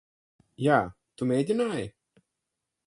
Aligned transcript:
Jā, 0.67 0.79
tu 1.21 1.29
mēģināji. 1.33 1.87